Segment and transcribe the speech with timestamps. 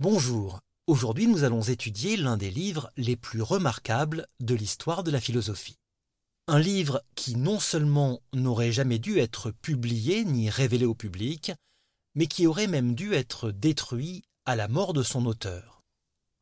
[0.00, 5.20] Bonjour, aujourd'hui nous allons étudier l'un des livres les plus remarquables de l'histoire de la
[5.20, 5.74] philosophie.
[6.46, 11.50] Un livre qui non seulement n'aurait jamais dû être publié ni révélé au public,
[12.14, 15.82] mais qui aurait même dû être détruit à la mort de son auteur.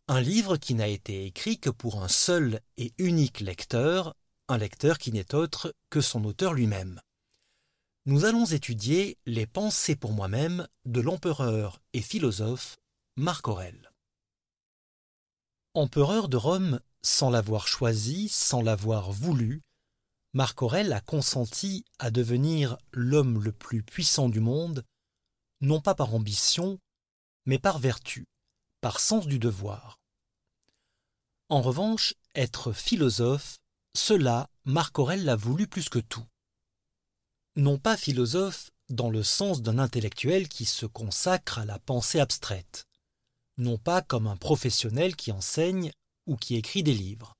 [0.06, 4.14] Un livre qui n'a été écrit que pour un seul et unique lecteur,
[4.48, 7.00] un lecteur qui n'est autre que son auteur lui-même.
[8.04, 12.76] Nous allons étudier les pensées pour moi-même de l'empereur et philosophe
[13.18, 13.90] Marc Aurèle.
[15.72, 19.62] Empereur de Rome sans l'avoir choisi, sans l'avoir voulu,
[20.34, 24.84] Marc Aurèle a consenti à devenir l'homme le plus puissant du monde,
[25.62, 26.78] non pas par ambition,
[27.46, 28.26] mais par vertu,
[28.82, 29.98] par sens du devoir.
[31.48, 33.56] En revanche, être philosophe,
[33.96, 36.26] cela, Marc Aurèle l'a voulu plus que tout.
[37.56, 42.86] Non pas philosophe dans le sens d'un intellectuel qui se consacre à la pensée abstraite,
[43.58, 45.92] non pas comme un professionnel qui enseigne
[46.26, 47.34] ou qui écrit des livres.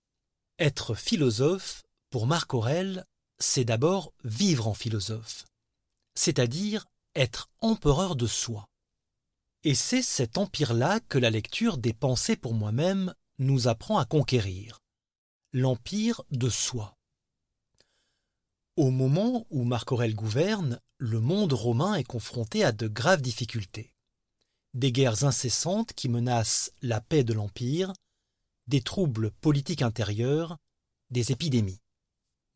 [0.58, 3.04] Être philosophe, pour Marc Aurèle,
[3.38, 5.44] c'est d'abord vivre en philosophe,
[6.14, 8.66] c'est-à-dire être empereur de soi.
[9.64, 14.80] Et c'est cet empire-là que la lecture des pensées pour moi-même nous apprend à conquérir,
[15.52, 16.94] l'empire de soi.
[18.76, 23.92] Au moment où Marc Aurèle gouverne, le monde romain est confronté à de graves difficultés
[24.76, 27.94] des guerres incessantes qui menacent la paix de l'Empire,
[28.66, 30.58] des troubles politiques intérieurs,
[31.10, 31.80] des épidémies.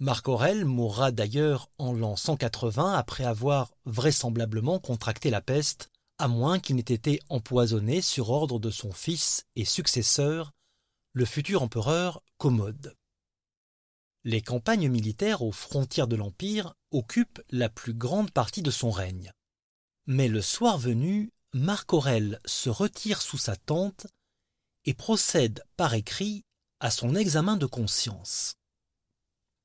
[0.01, 6.59] Marc Aurèle mourra d'ailleurs en l'an 180 après avoir vraisemblablement contracté la peste, à moins
[6.59, 10.53] qu'il n'ait été empoisonné sur ordre de son fils et successeur,
[11.15, 12.95] le futur empereur Commode.
[14.25, 19.33] Les campagnes militaires aux frontières de l'Empire occupent la plus grande partie de son règne.
[20.07, 24.07] Mais le soir venu, Marc Aurèle se retire sous sa tente
[24.85, 26.45] et procède par écrit
[26.79, 28.55] à son examen de conscience.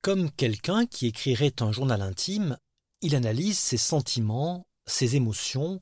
[0.02, 2.58] Comme quelqu'un qui écrirait un journal intime,
[3.02, 5.80] il analyse ses sentiments, ses émotions,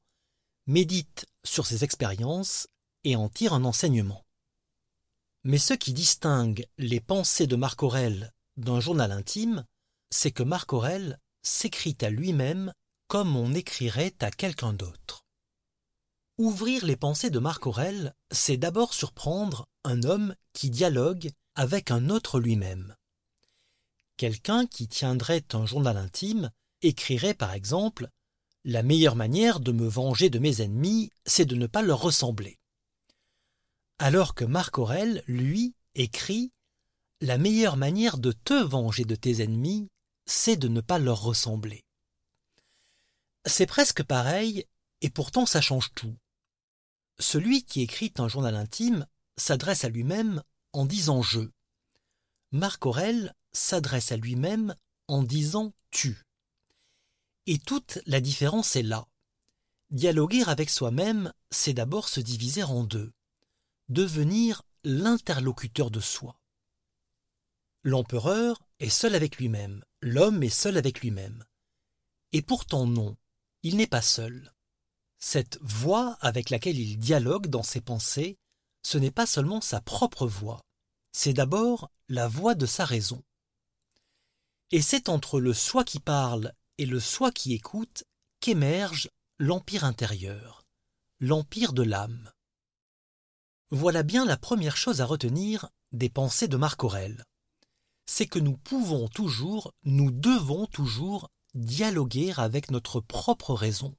[0.68, 2.68] médite sur ses expériences
[3.06, 4.26] et en tire un enseignement.
[5.46, 9.66] Mais ce qui distingue les pensées de Marc Aurèle d'un journal intime,
[10.10, 12.74] c'est que Marc Aurèle s'écrit à lui-même
[13.08, 15.23] comme on écrirait à quelqu'un d'autre.
[16.40, 22.10] Ouvrir les pensées de Marc Aurèle, c'est d'abord surprendre un homme qui dialogue avec un
[22.10, 22.96] autre lui-même.
[24.18, 26.50] Quelqu'un qui tiendrait un journal intime
[26.82, 28.10] écrirait par exemple
[28.64, 32.58] La meilleure manière de me venger de mes ennemis, c'est de ne pas leur ressembler.
[34.00, 36.52] Alors que Marc Aurèle, lui, écrit
[37.22, 39.88] La meilleure manière de te venger de tes ennemis,
[40.26, 41.84] c'est de ne pas leur ressembler.
[43.46, 44.66] C'est presque pareil,
[45.02, 46.16] et pourtant ça change tout.
[47.20, 49.06] Celui qui écrit un journal intime
[49.38, 50.44] s'adresse à lui-même
[50.74, 51.42] en disant je.
[52.52, 54.76] Marc Aurèle s'adresse à lui-même
[55.08, 56.24] en disant tu.
[57.46, 59.08] Et toute la différence est là.
[59.92, 63.12] Dialoguer avec soi-même, c'est d'abord se diviser en deux,
[63.90, 66.40] devenir l'interlocuteur de soi.
[67.84, 71.44] L'empereur est seul avec lui-même, l'homme est seul avec lui-même.
[72.32, 73.18] Et pourtant non,
[73.62, 74.53] il n'est pas seul.
[75.26, 78.38] Cette voix avec laquelle il dialogue dans ses pensées,
[78.86, 80.60] ce n'est pas seulement sa propre voix,
[81.14, 83.24] c'est d'abord la voix de sa raison.
[84.72, 88.04] Et c'est entre le soi qui parle et le soi qui écoute
[88.42, 90.66] qu'émerge l'empire intérieur,
[91.22, 92.30] l'empire de l'âme.
[93.70, 97.24] Voilà bien la première chose à retenir des pensées de Marc Aurèle.
[98.08, 103.96] C'est que nous pouvons toujours, nous devons toujours dialoguer avec notre propre raison.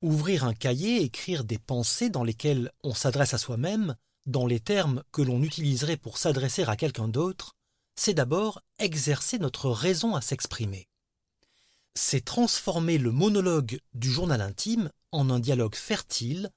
[0.00, 5.02] Ouvrir un cahier, écrire des pensées dans lesquelles on s'adresse à soi-même, dans les termes
[5.10, 7.56] que l'on utiliserait pour s'adresser à quelqu'un d'autre,
[7.96, 10.86] c'est d'abord exercer notre raison à s'exprimer.
[11.94, 16.50] C'est transformer le monologue du journal intime en un dialogue fertile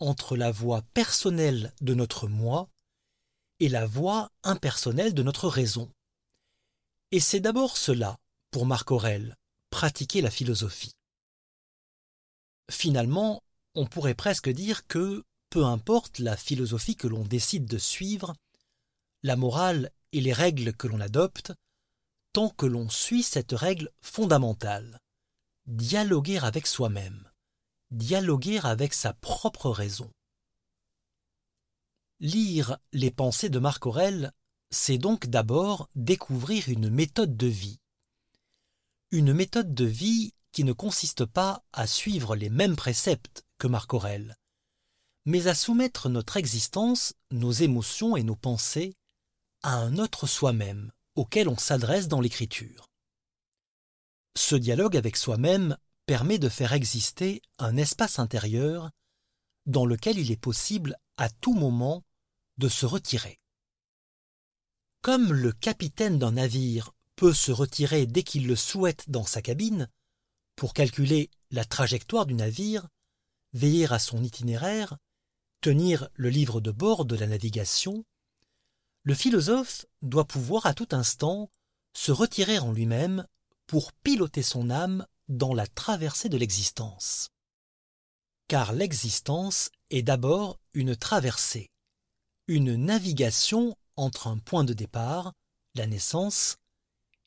[0.00, 2.68] entre la voix personnelle de notre moi
[3.60, 5.90] et la voix impersonnelle de notre raison.
[7.10, 8.18] Et c'est d'abord cela,
[8.50, 9.36] pour Marc Aurèle,
[9.70, 10.92] pratiquer la philosophie.
[12.70, 13.42] Finalement,
[13.74, 18.34] on pourrait presque dire que, peu importe la philosophie que l'on décide de suivre,
[19.22, 21.52] la morale et les règles que l'on adopte,
[22.32, 24.98] tant que l'on suit cette règle fondamentale,
[25.66, 27.30] dialoguer avec soi-même,
[27.90, 30.10] dialoguer avec sa propre raison.
[32.20, 34.32] Lire les pensées de Marc Aurèle,
[34.70, 37.78] c'est donc d'abord découvrir une méthode de vie.
[39.10, 43.92] Une méthode de vie qui ne consiste pas à suivre les mêmes préceptes que Marc
[43.94, 44.36] Aurèle,
[45.24, 48.94] mais à soumettre notre existence, nos émotions et nos pensées
[49.62, 52.90] à un autre soi-même auquel on s'adresse dans l'écriture.
[54.36, 55.76] Ce dialogue avec soi-même
[56.06, 58.90] permet de faire exister un espace intérieur
[59.66, 62.02] dans lequel il est possible à tout moment
[62.58, 63.38] de se retirer.
[65.02, 69.88] Comme le capitaine d'un navire peut se retirer dès qu'il le souhaite dans sa cabine,
[70.56, 72.88] pour calculer la trajectoire du navire,
[73.52, 74.96] veiller à son itinéraire,
[75.60, 78.04] tenir le livre de bord de la navigation,
[79.04, 81.50] le philosophe doit pouvoir à tout instant
[81.94, 83.26] se retirer en lui-même
[83.66, 87.30] pour piloter son âme dans la traversée de l'existence.
[88.48, 91.70] Car l'existence est d'abord une traversée,
[92.48, 95.32] une navigation entre un point de départ,
[95.74, 96.56] la naissance,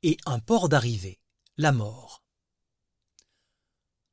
[0.04, 1.20] et un port d'arrivée,
[1.58, 2.25] la mort.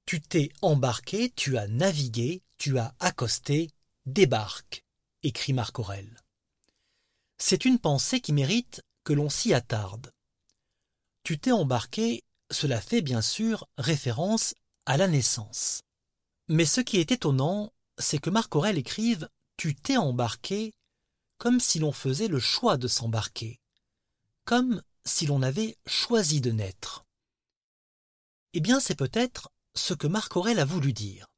[0.04, 3.70] Tu t'es embarqué, tu as navigué, tu as accosté,
[4.06, 4.84] débarque,
[5.22, 6.18] écrit Marc Aurèle.
[7.38, 10.12] C'est une pensée qui mérite que l'on s'y attarde.
[11.24, 14.54] Tu t'es embarqué, cela fait bien sûr référence
[14.86, 15.82] à la naissance.
[16.48, 20.72] Mais ce qui est étonnant, c'est que Marc Aurèle écrive Tu t'es embarqué
[21.38, 23.58] comme si l'on faisait le choix de s'embarquer,
[24.44, 27.04] comme si l'on avait choisi de naître.
[28.52, 31.32] Eh bien, c'est peut-être ce que Marc Aurèle a voulu dire.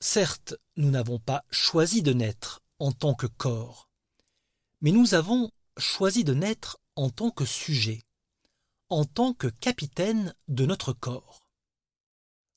[0.00, 3.88] Certes, nous n'avons pas choisi de naître en tant que corps,
[4.80, 8.04] mais nous avons choisi de naître en tant que sujet,
[8.88, 11.46] en tant que capitaine de notre corps.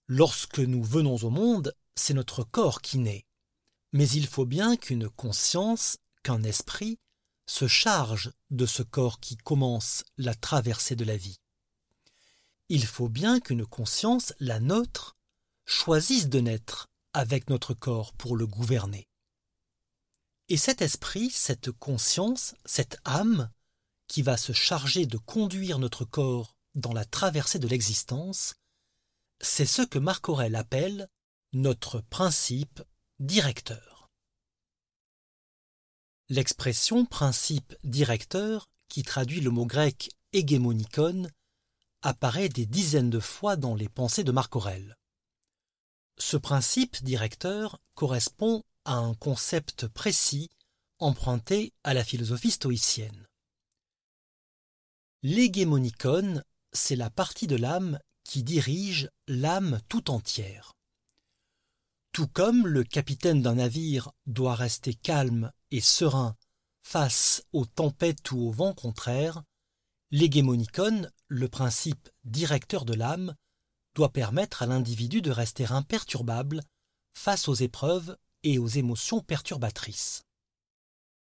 [0.08, 3.26] Lorsque nous venons au monde, c'est notre corps qui naît.
[3.92, 7.00] Mais il faut bien qu'une conscience, qu'un esprit,
[7.48, 11.40] se charge de ce corps qui commence la traversée de la vie.
[12.70, 15.18] Il faut bien qu'une conscience, la nôtre,
[15.66, 19.08] choisisse de naître avec notre corps pour le gouverner.
[20.50, 23.52] Et cet esprit, cette conscience, cette âme,
[24.08, 28.56] qui va se charger de conduire notre corps dans la traversée de l'existence,
[29.42, 31.08] c'est ce que Marc Aurèle appelle
[31.54, 32.82] notre principe
[33.20, 34.10] directeur.
[36.30, 41.28] L'expression principe directeur, qui traduit le mot grec hégémonikon,
[42.02, 44.98] apparaît des dizaines de fois dans les pensées de Marc Aurèle.
[46.18, 50.50] Ce principe directeur correspond à un concept précis
[51.00, 53.28] emprunté à la philosophie stoïcienne.
[55.24, 56.42] L'hégémonicon,
[56.72, 60.74] c'est la partie de l'âme qui dirige l'âme tout entière.
[62.12, 66.36] Tout comme le capitaine d'un navire doit rester calme et serein
[66.82, 69.44] face aux tempêtes ou aux vents contraires,
[70.12, 73.36] l'hégémonicon, le principe directeur de l'âme,
[73.96, 76.62] doit permettre à l'individu de rester imperturbable
[77.14, 80.24] face aux épreuves et aux émotions perturbatrices.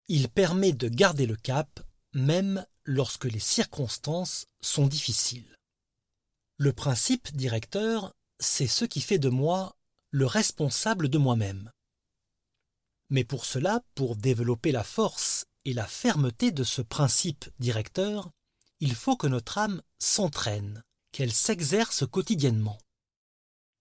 [0.08, 1.82] Il permet de garder le cap
[2.14, 5.56] même lorsque les circonstances sont difficiles.
[6.58, 9.76] Le principe directeur, c'est ce qui fait de moi
[10.12, 11.72] le responsable de moi-même.
[13.10, 18.32] Mais pour cela, pour développer la force et la fermeté de ce principe directeur,
[18.86, 22.78] il faut que notre âme s'entraîne, qu'elle s'exerce quotidiennement.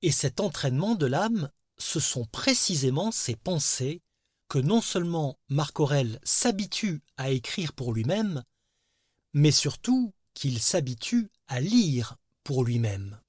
[0.01, 4.01] Et cet entraînement de l'âme ce sont précisément ces pensées
[4.49, 8.45] que non seulement Marc Aurèle s'habitue à écrire pour lui-même,
[9.35, 13.21] mais surtout qu'il s'habitue à lire pour lui-même.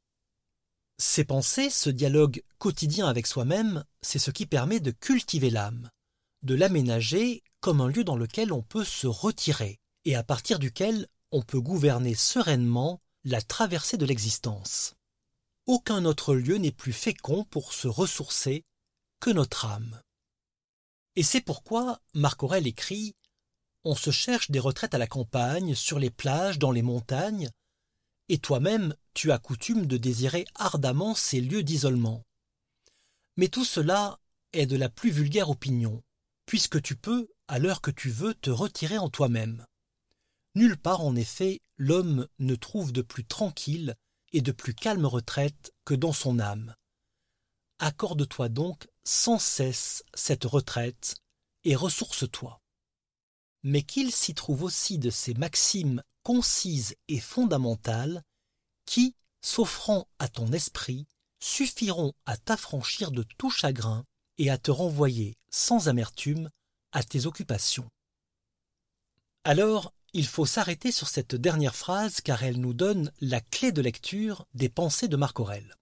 [0.97, 5.89] Ces pensées, ce dialogue quotidien avec soi-même, c'est ce qui permet de cultiver l'âme,
[6.41, 11.09] de l'aménager comme un lieu dans lequel on peut se retirer et à partir duquel
[11.35, 14.95] on peut gouverner sereinement la traversée de l'existence
[15.65, 18.63] aucun autre lieu n'est plus fécond pour se ressourcer
[19.19, 19.99] que notre âme.
[21.15, 23.15] Et c'est pourquoi Marc Aurèle écrit
[23.83, 27.49] On se cherche des retraites à la campagne, sur les plages, dans les montagnes,
[28.29, 32.23] et toi-même tu as coutume de désirer ardemment ces lieux d'isolement.
[33.37, 34.19] Mais tout cela
[34.53, 36.03] est de la plus vulgaire opinion,
[36.45, 39.65] puisque tu peux, à l'heure que tu veux, te retirer en toi-même.
[40.55, 43.95] Nulle part, en effet, l'homme ne trouve de plus tranquille
[44.31, 46.75] et de plus calme retraite que dans son âme.
[47.79, 51.15] Accorde-toi donc sans cesse cette retraite
[51.65, 52.61] et ressource-toi.
[53.63, 58.23] Mais qu'il s'y trouve aussi de ces maximes concises et fondamentales
[58.85, 61.05] qui, s'offrant à ton esprit,
[61.39, 64.05] suffiront à t'affranchir de tout chagrin
[64.37, 66.49] et à te renvoyer sans amertume
[66.91, 67.89] à tes occupations.
[69.43, 73.81] Alors, il faut s'arrêter sur cette dernière phrase car elle nous donne la clé de
[73.81, 75.75] lecture des pensées de Marc Aurèle.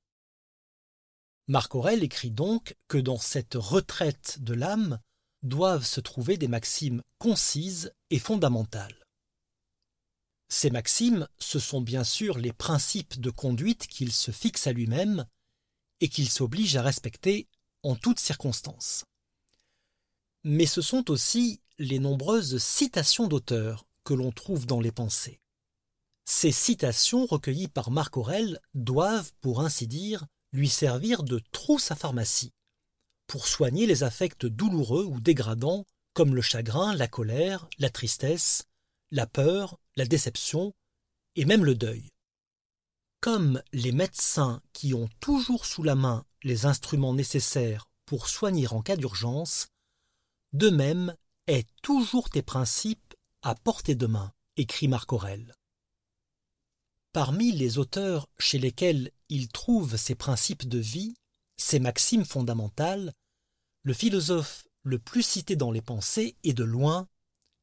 [1.47, 4.99] Marc Aurèle écrit donc que dans cette retraite de l'âme
[5.43, 9.05] doivent se trouver des maximes concises et fondamentales.
[10.49, 15.27] Ces maximes, ce sont bien sûr les principes de conduite qu'il se fixe à lui-même
[16.01, 17.47] et qu'il s'oblige à respecter
[17.83, 19.03] en toutes circonstances.
[20.43, 25.39] Mais ce sont aussi les nombreuses citations d'auteurs que l'on trouve dans les pensées.
[26.25, 31.95] Ces citations recueillies par Marc Aurèle doivent, pour ainsi dire, lui servir de trousse à
[31.95, 32.53] pharmacie,
[33.27, 38.63] pour soigner les affects douloureux ou dégradants comme le chagrin, la colère, la tristesse,
[39.11, 40.73] la peur, la déception
[41.35, 42.09] et même le deuil.
[43.19, 48.81] Comme les médecins qui ont toujours sous la main les instruments nécessaires pour soigner en
[48.81, 49.67] cas d'urgence,
[50.51, 51.15] de même
[51.47, 53.01] est toujours tes principes
[53.43, 55.53] à portée de main, écrit Marc Aurèle.
[57.11, 61.13] Parmi les auteurs chez lesquels il trouve ses principes de vie,
[61.57, 63.13] ses maximes fondamentales,
[63.83, 67.07] le philosophe le plus cité dans les pensées et de loin,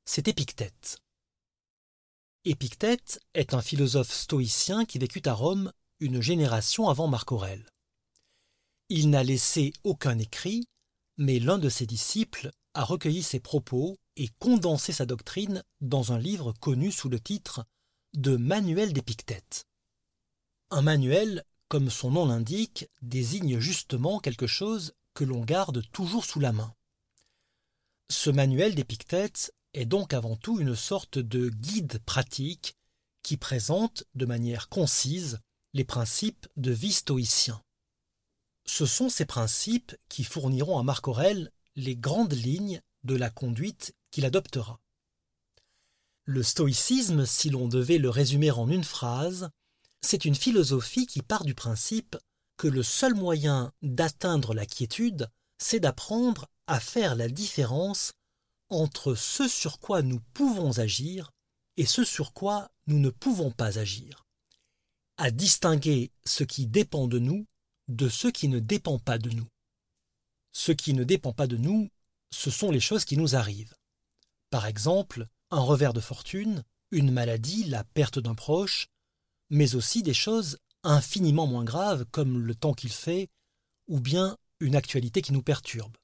[0.04, 0.99] c'est Épictète.
[2.44, 7.66] Épictète est un philosophe stoïcien qui vécut à Rome une génération avant Marc Aurèle.
[8.90, 10.66] Il n'a laissé aucun écrit,
[11.16, 16.18] mais l'un de ses disciples a recueilli ses propos et condensé sa doctrine dans un
[16.18, 17.64] livre connu sous le titre
[18.12, 19.66] de manuel d'Épictète.
[20.70, 26.38] Un manuel, comme son nom l'indique, désigne justement quelque chose que l'on garde toujours sous
[26.38, 26.74] la main.
[28.10, 32.76] Ce manuel d'Épictète est donc avant tout une sorte de guide pratique
[33.22, 35.38] qui présente de manière concise
[35.72, 37.62] les principes de vie stoïcien.
[38.66, 43.94] Ce sont ces principes qui fourniront à Marc Aurèle les grandes lignes de la conduite
[44.11, 44.81] qu'il adoptera.
[46.25, 49.50] Le stoïcisme, si l'on devait le résumer en une phrase,
[50.02, 52.17] c'est une philosophie qui part du principe
[52.57, 58.12] que le seul moyen d'atteindre la quiétude, c'est d'apprendre à faire la différence
[58.69, 61.31] entre ce sur quoi nous pouvons agir
[61.76, 64.26] et ce sur quoi nous ne pouvons pas agir,
[65.17, 67.47] à distinguer ce qui dépend de nous
[67.90, 69.49] de ce qui ne dépend pas de nous.
[70.52, 71.90] Ce qui ne dépend pas de nous,
[72.31, 73.75] ce sont les choses qui nous arrivent.
[74.50, 78.88] Par exemple, un revers de fortune, une maladie, la perte d'un proche,
[79.49, 83.28] mais aussi des choses infiniment moins graves comme le temps qu'il fait,
[83.88, 85.97] ou bien une actualité qui nous perturbe.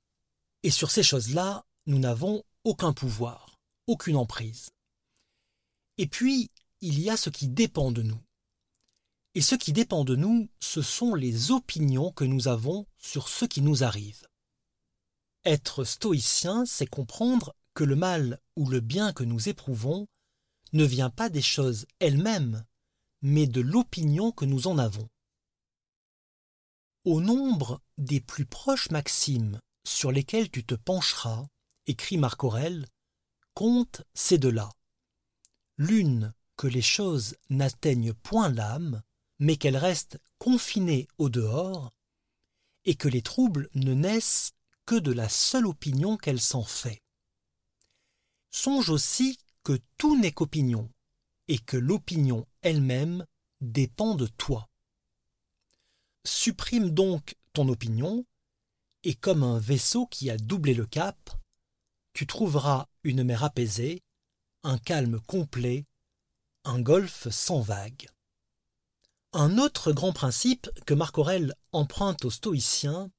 [0.63, 4.71] Et sur ces choses-là, nous n'avons aucun pouvoir, aucune emprise.
[5.99, 6.51] Et puis,
[6.81, 8.21] il y a ce qui dépend de nous.
[9.35, 13.45] Et ce qui dépend de nous, ce sont les opinions que nous avons sur ce
[13.45, 14.27] qui nous arrive.
[15.45, 20.09] Être stoïcien, c'est comprendre que le mal ou le bien que nous éprouvons
[20.73, 22.65] ne vient pas des choses elles-mêmes,
[23.21, 25.09] mais de l'opinion que nous en avons.
[27.05, 31.47] Au nombre des plus proches maximes sur lesquelles tu te pencheras,
[31.87, 32.87] écrit Marc Aurèle,
[33.53, 34.71] compte ces deux-là.
[35.77, 39.03] L'une que les choses n'atteignent point l'âme,
[39.39, 41.93] mais qu'elles restent confinées au dehors,
[42.87, 44.53] et que les troubles ne naissent
[44.87, 47.03] que de la seule opinion qu'elle s'en fait.
[48.57, 50.91] Songe aussi que tout n'est qu'opinion,
[51.47, 53.27] et que l'opinion elle-même
[53.61, 54.71] dépend de toi.
[56.25, 58.25] Supprime donc ton opinion,
[59.05, 61.39] et comme un vaisseau qui a doublé le cap,
[62.15, 64.03] tu trouveras une mer apaisée,
[64.63, 65.85] un calme complet,
[66.65, 68.09] un golfe sans vagues.
[69.35, 73.11] Un autre grand principe que Marc Aurèle emprunte aux stoïciens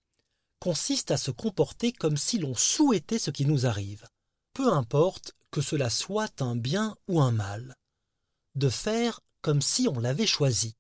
[0.60, 4.08] consiste à se comporter comme si l'on souhaitait ce qui nous arrive,
[4.58, 7.76] peu importe que cela soit un bien ou un mal,
[8.56, 10.74] de faire comme si on l'avait choisi.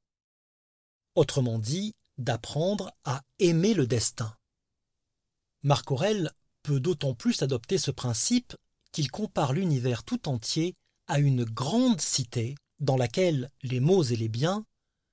[1.14, 4.36] Autrement dit, d'apprendre à aimer le destin.
[5.62, 6.32] Marc Aurèle
[6.64, 8.56] peut d'autant plus adopter ce principe
[8.92, 10.74] qu'il compare l'univers tout entier
[11.06, 14.66] à une grande cité dans laquelle les maux et les biens,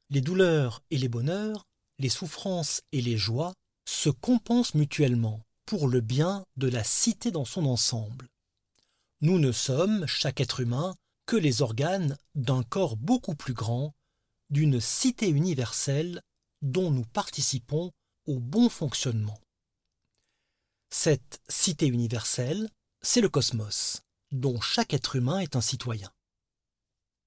[0.08, 1.66] les douleurs et les bonheurs,
[1.98, 3.52] les souffrances et les joies
[3.86, 8.30] se compensent mutuellement pour le bien de la cité dans son ensemble.
[9.24, 13.94] Nous ne sommes, chaque être humain, que les organes d'un corps beaucoup plus grand,
[14.50, 16.20] d'une cité universelle
[16.60, 17.90] dont nous participons
[18.26, 19.40] au bon fonctionnement.
[20.90, 22.68] Cette cité universelle,
[23.00, 26.10] c'est le cosmos, dont chaque être humain est un citoyen.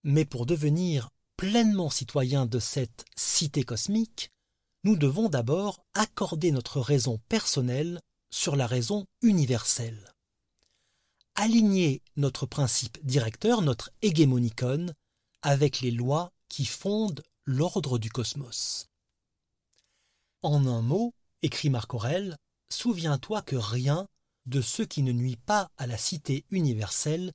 [0.03, 4.29] Mais pour devenir pleinement citoyen de cette cité cosmique,
[4.83, 7.99] nous devons d'abord accorder notre raison personnelle
[8.29, 10.13] sur la raison universelle
[11.37, 14.87] aligner notre principe directeur, notre hégémonicon,
[15.43, 18.89] avec les lois qui fondent l'ordre du cosmos.
[20.41, 21.13] En un mot,
[21.43, 22.35] écrit Marc Aurèle,
[22.69, 24.07] souviens-toi que rien
[24.47, 27.31] de ce qui ne nuit pas à la cité universelle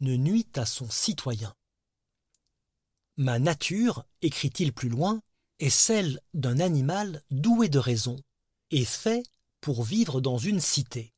[0.00, 1.54] ne nuit à son citoyen.
[3.16, 5.20] Ma nature, écrit-il plus loin,
[5.58, 8.16] est celle d'un animal doué de raison
[8.70, 9.24] et fait
[9.60, 11.12] pour vivre dans une cité.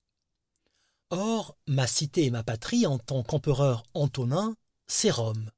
[1.17, 4.57] Or, ma cité et ma patrie en tant qu'empereur Antonin,
[4.89, 5.49] c'est Rome,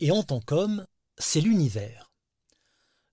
[0.00, 0.84] et en tant qu'homme,
[1.18, 2.10] c'est l'univers.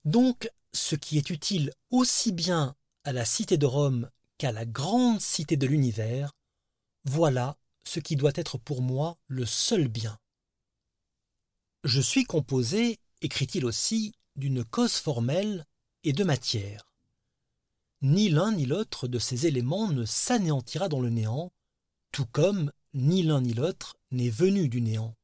[0.04, 2.74] Donc, ce qui est utile aussi bien
[3.04, 6.32] à la cité de Rome qu'à la grande cité de l'univers,
[7.04, 10.18] voilà ce qui doit être pour moi le seul bien.
[11.84, 15.66] Je suis composé, écrit-il aussi, d'une cause formelle
[16.02, 16.92] et de matière.
[18.02, 21.52] Ni l'un ni l'autre de ces éléments ne s'anéantira dans le néant,
[22.12, 25.14] tout comme ni l'un ni l'autre n'est venu du néant.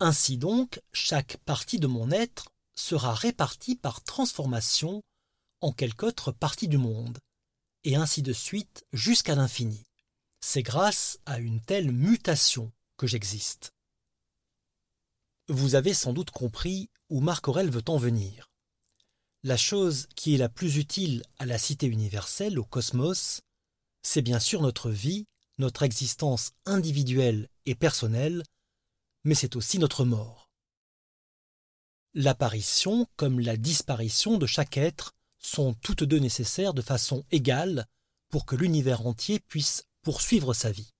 [0.00, 5.02] Ainsi donc, chaque partie de mon être sera répartie par transformation
[5.62, 7.18] en quelque autre partie du monde,
[7.84, 9.84] et ainsi de suite jusqu'à l'infini.
[10.40, 13.72] C'est grâce à une telle mutation que j'existe.
[15.48, 18.50] Vous avez sans doute compris où Marc Aurèle veut en venir.
[19.44, 23.40] La chose qui est la plus utile à la cité universelle, au cosmos,
[24.02, 25.26] c'est bien sûr notre vie,
[25.58, 28.42] notre existence individuelle et personnelle,
[29.24, 30.50] mais c'est aussi notre mort.
[32.14, 37.86] L'apparition comme la disparition de chaque être sont toutes deux nécessaires de façon égale
[38.30, 40.92] pour que l'univers entier puisse poursuivre sa vie.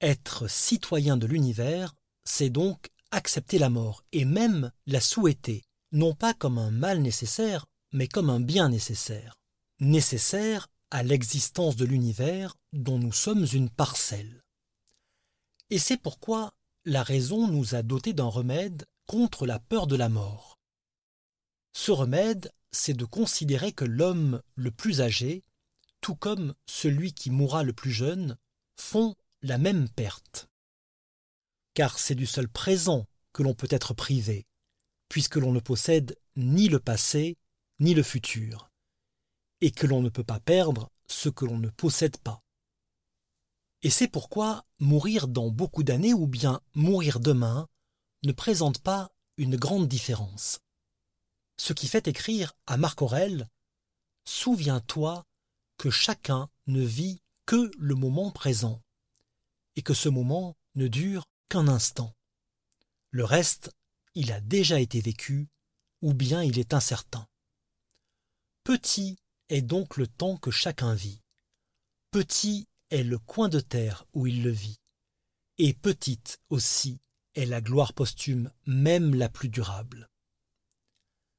[0.00, 1.94] Être citoyen de l'univers,
[2.24, 7.66] c'est donc accepter la mort et même la souhaiter, non pas comme un mal nécessaire,
[7.92, 9.40] mais comme un bien nécessaire,
[9.80, 14.42] nécessaire à l'existence de l'univers dont nous sommes une parcelle.
[15.70, 20.08] Et c'est pourquoi la raison nous a dotés d'un remède contre la peur de la
[20.08, 20.58] mort.
[21.72, 25.42] Ce remède, c'est de considérer que l'homme le plus âgé,
[26.00, 28.36] tout comme celui qui mourra le plus jeune,
[28.76, 30.48] font la même perte.
[31.74, 34.46] Car c'est du seul présent que l'on peut être privé,
[35.08, 37.36] puisque l'on ne possède ni le passé
[37.80, 38.70] ni le futur,
[39.64, 42.42] et que l'on ne peut pas perdre ce que l'on ne possède pas.
[43.80, 47.66] Et c'est pourquoi mourir dans beaucoup d'années ou bien mourir demain
[48.24, 50.60] ne présente pas une grande différence.
[51.56, 53.48] Ce qui fait écrire à Marc Aurèle
[54.26, 55.24] Souviens-toi
[55.78, 58.82] que chacun ne vit que le moment présent,
[59.76, 62.14] et que ce moment ne dure qu'un instant.
[63.10, 63.74] Le reste,
[64.14, 65.48] il a déjà été vécu,
[66.02, 67.26] ou bien il est incertain.
[68.62, 71.20] Petit est donc le temps que chacun vit.
[72.10, 74.78] Petit est le coin de terre où il le vit.
[75.58, 77.00] Et petite aussi
[77.34, 80.08] est la gloire posthume, même la plus durable.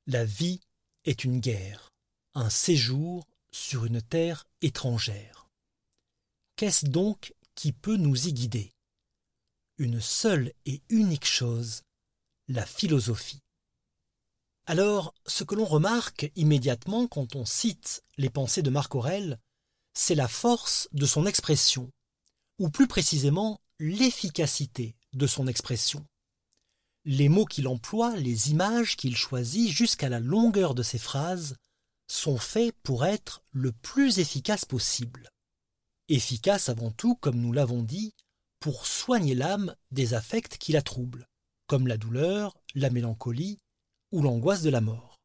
[0.08, 0.62] La vie
[1.06, 1.94] est une guerre,
[2.34, 5.50] un séjour sur une terre étrangère.
[6.56, 8.72] Qu'est-ce donc qui peut nous y guider?
[9.78, 11.84] Une seule et unique chose,
[12.48, 13.45] la philosophie.
[14.68, 19.40] Alors, ce que l'on remarque immédiatement quand on cite les pensées de Marc Aurèle,
[19.94, 21.92] c'est la force de son expression,
[22.58, 26.06] ou plus précisément l'efficacité de son expression.
[27.06, 31.58] Les mots qu'il emploie, les images qu'il choisit jusqu'à la longueur de ses phrases
[32.08, 35.30] sont faits pour être le plus efficace possible.
[36.10, 38.16] Efficace avant tout, comme nous l'avons dit,
[38.60, 41.28] pour soigner l'âme des affects qui la troublent,
[41.68, 43.60] comme la douleur, la mélancolie
[44.16, 45.20] ou l'angoisse de la mort.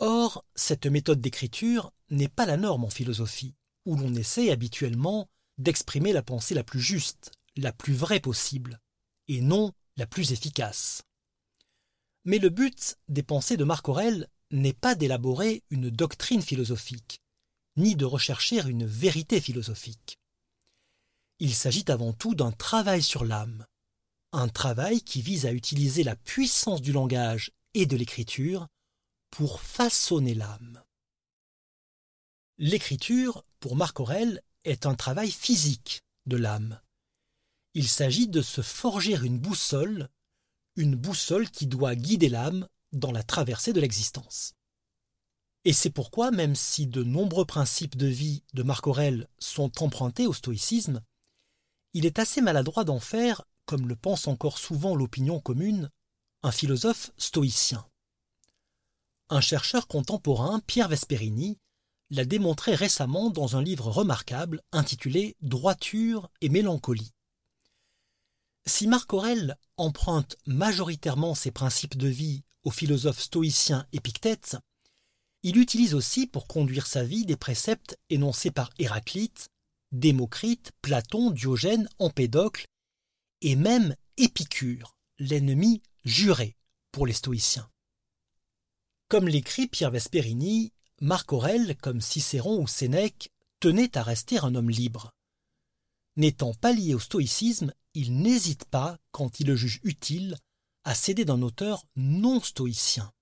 [0.00, 6.12] Or, cette méthode d'écriture n'est pas la norme en philosophie, où l'on essaie habituellement d'exprimer
[6.12, 8.80] la pensée la plus juste, la plus vraie possible,
[9.28, 11.02] et non la plus efficace.
[12.24, 17.20] Mais le but des pensées de Marc Aurèle n'est pas d'élaborer une doctrine philosophique,
[17.76, 20.18] ni de rechercher une vérité philosophique.
[21.38, 23.64] Il s'agit avant tout d'un travail sur l'âme,
[24.32, 28.66] un travail qui vise à utiliser la puissance du langage et de l'écriture
[29.30, 30.82] pour façonner l'âme.
[32.58, 36.80] L'écriture, pour Marc Aurèle, est un travail physique de l'âme,
[37.78, 40.08] il s'agit de se forger une boussole,
[40.76, 44.54] une boussole qui doit guider l'âme dans la traversée de l'existence.
[45.66, 50.26] Et c'est pourquoi, même si de nombreux principes de vie de Marc Aurèle sont empruntés
[50.26, 51.02] au stoïcisme,
[51.92, 55.90] il est assez maladroit d'en faire, comme le pense encore souvent l'opinion commune,
[56.46, 57.84] un philosophe stoïcien.
[59.30, 61.58] Un chercheur contemporain, Pierre Vesperini,
[62.10, 67.12] l'a démontré récemment dans un livre remarquable intitulé Droiture et mélancolie.
[68.64, 74.56] Si Marc Aurèle emprunte majoritairement ses principes de vie au philosophe stoïcien Épictète,
[75.42, 79.48] il utilise aussi pour conduire sa vie des préceptes énoncés par Héraclite,
[79.90, 82.66] Démocrite, Platon, Diogène, Empédocle
[83.40, 86.56] et même Épicure, l'ennemi juré
[86.92, 87.68] pour les stoïciens.
[89.08, 94.70] Comme l'écrit Pierre Vesperini, Marc Aurèle, comme Cicéron ou Sénèque, tenait à rester un homme
[94.70, 95.12] libre.
[96.16, 100.38] N'étant pas lié au stoïcisme, il n'hésite pas, quand il le juge utile,
[100.84, 103.12] à céder d'un auteur non stoïcien.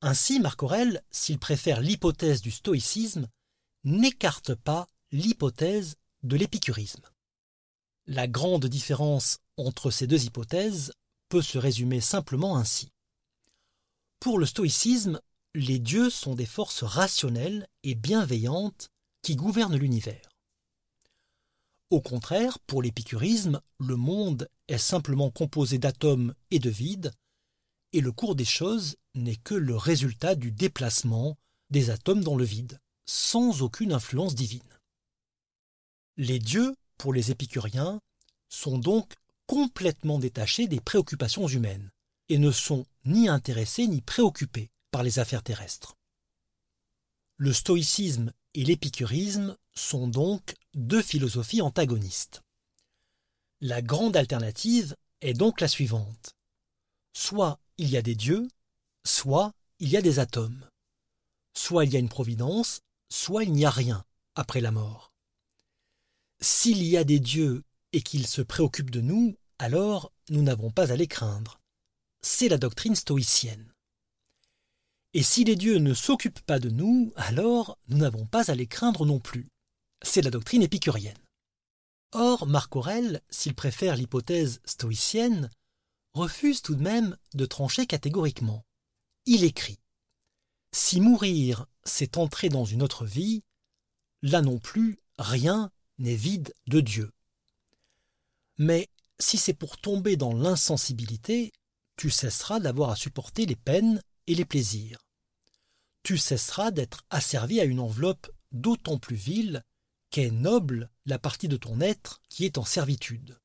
[0.00, 3.28] Ainsi, Marc Aurèle, s'il préfère l'hypothèse du stoïcisme,
[3.84, 7.08] n'écarte pas l'hypothèse de l'épicurisme.
[8.06, 10.92] La grande différence entre ces deux hypothèses
[11.28, 12.90] peut se résumer simplement ainsi.
[14.20, 15.20] Pour le stoïcisme,
[15.54, 18.90] les dieux sont des forces rationnelles et bienveillantes
[19.22, 20.28] qui gouvernent l'univers.
[21.90, 27.12] Au contraire, pour l'épicurisme, le monde est simplement composé d'atomes et de vide,
[27.92, 31.38] et le cours des choses n'est que le résultat du déplacement
[31.70, 34.78] des atomes dans le vide, sans aucune influence divine.
[36.18, 38.00] Les dieux, pour les épicuriens,
[38.48, 39.14] sont donc
[39.48, 41.90] complètement détachés des préoccupations humaines,
[42.28, 45.96] et ne sont ni intéressés ni préoccupés par les affaires terrestres.
[47.38, 52.42] Le stoïcisme et l'épicurisme sont donc deux philosophies antagonistes.
[53.60, 56.36] La grande alternative est donc la suivante.
[57.14, 58.48] Soit il y a des dieux,
[59.04, 60.68] soit il y a des atomes.
[61.54, 65.12] Soit il y a une providence, soit il n'y a rien après la mort.
[66.40, 70.92] S'il y a des dieux et qu'ils se préoccupent de nous, alors nous n'avons pas
[70.92, 71.60] à les craindre.
[72.22, 73.72] C'est la doctrine stoïcienne.
[75.14, 78.66] Et si les dieux ne s'occupent pas de nous, alors nous n'avons pas à les
[78.66, 79.48] craindre non plus.
[80.02, 81.18] C'est la doctrine épicurienne.
[82.12, 85.50] Or, Marc Aurèle, s'il préfère l'hypothèse stoïcienne,
[86.14, 88.64] refuse tout de même de trancher catégoriquement.
[89.26, 89.78] Il écrit
[90.72, 93.42] Si mourir, c'est entrer dans une autre vie,
[94.22, 97.10] là non plus, rien n'est vide de Dieu.
[98.58, 101.52] Mais si c'est pour tomber dans l'insensibilité,
[101.96, 104.98] tu cesseras d'avoir à supporter les peines et les plaisirs.
[106.02, 109.64] Tu cesseras d'être asservi à une enveloppe d'autant plus vile
[110.10, 113.38] qu'est noble la partie de ton être qui est en servitude.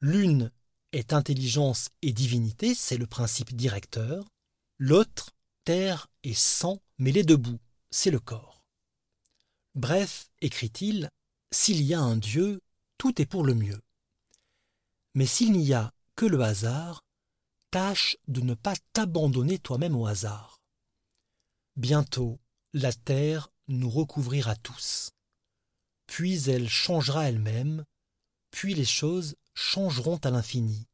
[0.00, 0.50] L'une
[0.92, 4.24] est intelligence et divinité, c'est le principe directeur.
[4.78, 5.30] L'autre,
[5.64, 7.58] terre et sang mêlés debout,
[7.90, 8.64] c'est le corps.
[9.74, 11.10] Bref, écrit-il,
[11.52, 12.60] s'il y a un Dieu,
[12.98, 13.80] tout est pour le mieux.
[15.14, 17.02] Mais s'il n'y a que le hasard,
[17.70, 20.60] tâche de ne pas t'abandonner toi-même au hasard.
[21.76, 22.40] Bientôt,
[22.72, 25.12] la terre nous recouvrira tous.
[26.06, 27.84] Puis elle changera elle-même,
[28.50, 30.88] puis les choses changeront à l'infini,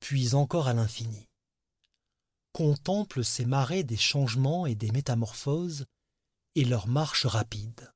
[0.00, 1.28] puis encore à l'infini.
[2.52, 5.86] Contemple ces marées des changements et des métamorphoses
[6.54, 7.92] et leur marche rapide.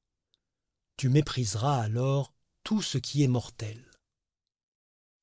[0.96, 3.87] Tu mépriseras alors tout ce qui est mortel.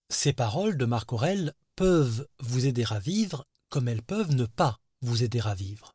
[0.09, 4.79] Ces paroles de Marc Aurèle peuvent vous aider à vivre comme elles peuvent ne pas
[5.01, 5.93] vous aider à vivre.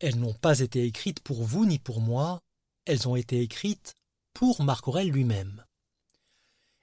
[0.00, 2.42] Elles n'ont pas été écrites pour vous ni pour moi,
[2.84, 3.94] elles ont été écrites
[4.32, 5.64] pour Marc Aurèle lui-même.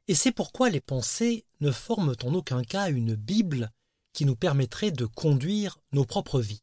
[0.07, 3.71] Et c'est pourquoi les pensées ne forment en aucun cas une Bible
[4.13, 6.61] qui nous permettrait de conduire nos propres vies.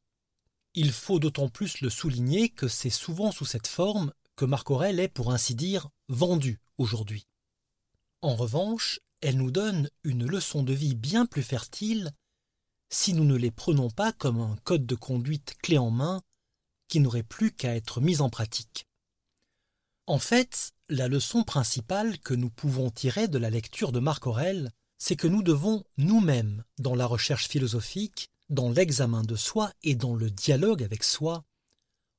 [0.74, 5.00] Il faut d'autant plus le souligner que c'est souvent sous cette forme que Marc Aurèle
[5.00, 7.26] est, pour ainsi dire, vendu aujourd'hui.
[8.22, 12.12] En revanche, elle nous donne une leçon de vie bien plus fertile
[12.90, 16.20] si nous ne les prenons pas comme un code de conduite clé en main
[16.88, 18.86] qui n'aurait plus qu'à être mis en pratique.
[20.06, 24.72] En fait, la leçon principale que nous pouvons tirer de la lecture de Marc Aurèle,
[24.98, 30.14] c'est que nous devons nous-mêmes, dans la recherche philosophique, dans l'examen de soi et dans
[30.14, 31.44] le dialogue avec soi,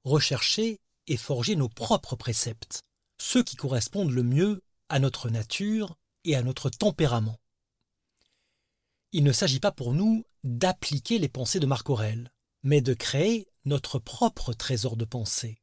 [0.06, 2.82] rechercher et forger nos propres préceptes,
[3.20, 7.40] ceux qui correspondent le mieux à notre nature et à notre tempérament.
[9.12, 12.32] Il ne s'agit pas pour nous d'appliquer les pensées de Marc Aurèle,
[12.64, 15.62] mais de créer notre propre trésor de pensée.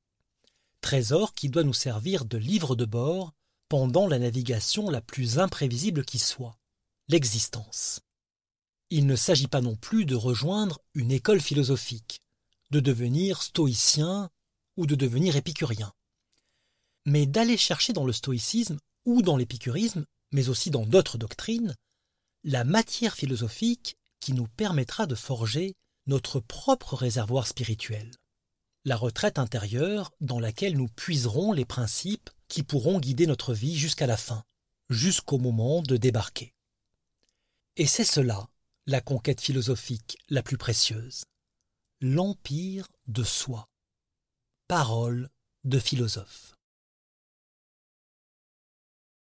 [0.81, 3.33] Trésor qui doit nous servir de livre de bord
[3.69, 6.59] pendant la navigation la plus imprévisible qui soit,
[7.09, 8.01] l'existence.
[8.91, 12.23] Il ne s'agit pas non plus de rejoindre une école philosophique,
[12.71, 14.31] de devenir stoïcien
[14.77, 15.93] ou de devenir épicurien,
[17.05, 21.75] mais d'aller chercher dans le stoïcisme ou dans l'épicurisme mais aussi dans d'autres doctrines,
[22.45, 25.75] la matière philosophique qui nous permettra de forger
[26.07, 28.11] notre propre réservoir spirituel.
[28.85, 34.07] La retraite intérieure dans laquelle nous puiserons les principes qui pourront guider notre vie jusqu'à
[34.07, 34.43] la fin,
[34.89, 36.55] jusqu'au moment de débarquer.
[37.77, 38.49] Et c'est cela,
[38.87, 41.25] la conquête philosophique la plus précieuse.
[42.01, 43.69] L'empire de soi.
[44.67, 45.29] Parole
[45.65, 46.55] de philosophe.